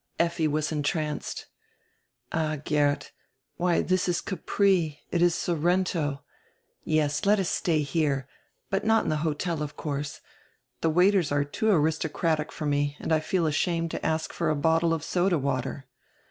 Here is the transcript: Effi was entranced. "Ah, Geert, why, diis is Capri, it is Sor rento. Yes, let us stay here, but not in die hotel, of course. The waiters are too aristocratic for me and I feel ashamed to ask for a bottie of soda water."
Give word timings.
Effi 0.17 0.47
was 0.47 0.71
entranced. 0.71 1.45
"Ah, 2.31 2.55
Geert, 2.55 3.11
why, 3.57 3.83
diis 3.83 4.09
is 4.09 4.19
Capri, 4.19 4.99
it 5.11 5.21
is 5.21 5.35
Sor 5.35 5.57
rento. 5.57 6.21
Yes, 6.83 7.23
let 7.27 7.37
us 7.39 7.49
stay 7.49 7.83
here, 7.83 8.27
but 8.71 8.83
not 8.83 9.03
in 9.03 9.11
die 9.11 9.17
hotel, 9.17 9.61
of 9.61 9.77
course. 9.77 10.19
The 10.81 10.89
waiters 10.89 11.31
are 11.31 11.43
too 11.45 11.69
aristocratic 11.69 12.51
for 12.51 12.65
me 12.65 12.97
and 12.99 13.13
I 13.13 13.19
feel 13.19 13.45
ashamed 13.45 13.91
to 13.91 14.03
ask 14.03 14.33
for 14.33 14.49
a 14.49 14.55
bottie 14.55 14.91
of 14.91 15.03
soda 15.03 15.37
water." 15.37 15.85